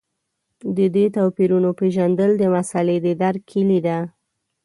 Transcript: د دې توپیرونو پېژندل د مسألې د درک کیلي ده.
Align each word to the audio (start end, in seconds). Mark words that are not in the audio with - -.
د 0.77 0.79
دې 0.95 1.05
توپیرونو 1.15 1.69
پېژندل 1.79 2.31
د 2.37 2.43
مسألې 2.55 2.97
د 3.05 3.07
درک 3.21 3.41
کیلي 3.51 3.79
ده. 3.87 3.97